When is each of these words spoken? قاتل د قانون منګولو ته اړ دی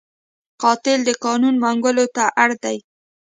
قاتل 0.61 0.99
د 1.05 1.09
قانون 1.25 1.55
منګولو 1.63 2.05
ته 2.15 2.23
اړ 2.41 2.49
دی 2.63 2.77